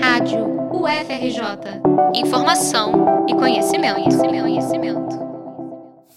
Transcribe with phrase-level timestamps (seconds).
[0.00, 1.80] Rádio UFRJ.
[2.14, 5.24] Informação e conhecimento, conhecimento, conhecimento.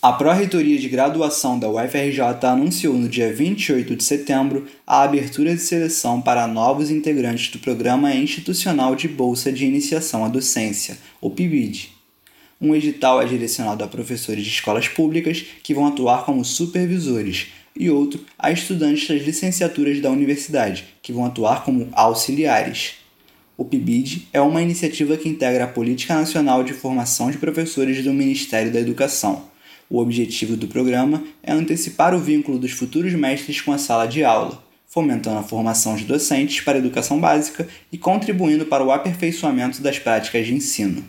[0.01, 5.61] A Pró-Reitoria de Graduação da UFRJ anunciou no dia 28 de setembro a abertura de
[5.61, 11.91] seleção para novos integrantes do Programa Institucional de Bolsa de Iniciação à Docência, o PIBID.
[12.59, 17.47] Um edital é direcionado a professores de escolas públicas que vão atuar como supervisores,
[17.79, 22.95] e outro a estudantes das licenciaturas da universidade, que vão atuar como auxiliares.
[23.57, 28.13] O PIBID é uma iniciativa que integra a Política Nacional de Formação de Professores do
[28.13, 29.45] Ministério da Educação.
[29.89, 34.23] O objetivo do programa é antecipar o vínculo dos futuros mestres com a sala de
[34.23, 39.81] aula, fomentando a formação de docentes para a educação básica e contribuindo para o aperfeiçoamento
[39.81, 41.03] das práticas de ensino.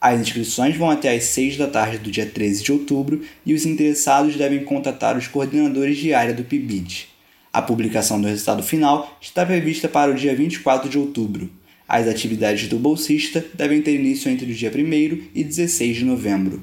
[0.00, 3.66] As inscrições vão até às 6 da tarde do dia 13 de outubro e os
[3.66, 7.08] interessados devem contatar os coordenadores de área do PIBID.
[7.52, 11.50] A publicação do resultado final está prevista para o dia 24 de outubro.
[11.92, 16.62] As atividades do bolsista devem ter início entre o dia 1 e 16 de novembro.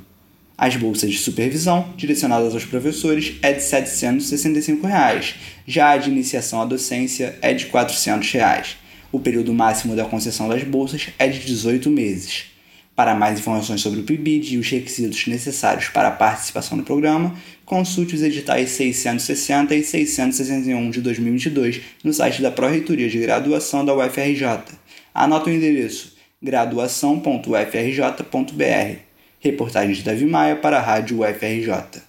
[0.57, 5.35] As bolsas de supervisão, direcionadas aos professores, é de 765 reais.
[5.67, 8.77] já a de iniciação à docência é de 400 reais.
[9.11, 12.45] O período máximo da concessão das bolsas é de 18 meses.
[12.95, 17.35] Para mais informações sobre o PIBID e os requisitos necessários para a participação no programa,
[17.65, 23.93] consulte os editais 660 e 661 de 2022 no site da Pró-Reitoria de Graduação da
[23.93, 24.86] UFRJ.
[25.17, 28.99] Anota o endereço graduação.ufrj.br.
[29.39, 32.06] Reportagem de Davi Maia para a Rádio UFRJ.